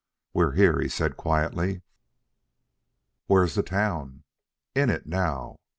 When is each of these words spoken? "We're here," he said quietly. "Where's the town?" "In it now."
"We're 0.33 0.53
here," 0.53 0.79
he 0.81 0.89
said 0.89 1.15
quietly. 1.15 1.83
"Where's 3.27 3.53
the 3.53 3.61
town?" 3.61 4.23
"In 4.73 4.89
it 4.89 5.05
now." 5.05 5.57